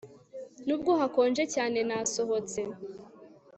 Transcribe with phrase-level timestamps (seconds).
[0.65, 2.59] Nubwo hakonje cyane nasohotse